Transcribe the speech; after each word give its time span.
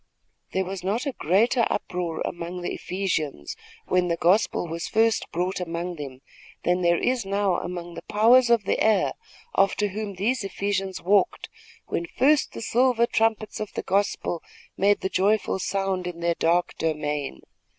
There 0.53 0.65
was 0.65 0.83
not 0.83 1.05
a 1.05 1.11
greater 1.11 1.63
uproar 1.69 2.21
among 2.25 2.61
the 2.63 2.73
Ephesians, 2.73 3.55
when 3.85 4.07
the 4.07 4.17
gospel 4.17 4.67
was 4.67 4.87
first 4.87 5.31
brought 5.31 5.59
among 5.59 5.97
them, 5.97 6.21
than 6.63 6.81
there 6.81 6.97
is 6.97 7.23
now 7.23 7.57
among 7.59 7.93
the 7.93 8.01
powers 8.01 8.49
of 8.49 8.63
the 8.63 8.83
air 8.83 9.13
after 9.55 9.89
whom 9.89 10.15
those 10.15 10.43
Ephesians 10.43 11.03
walked, 11.03 11.49
when 11.85 12.07
first 12.17 12.53
the 12.53 12.63
silver 12.63 13.05
trumpets 13.05 13.59
of 13.59 13.71
the 13.73 13.83
gospel 13.83 14.41
made 14.75 15.01
the 15.01 15.07
joyful 15.07 15.59
sound 15.59 16.07
in 16.07 16.19
their 16.19 16.33
dark 16.33 16.73
domain. 16.79 17.41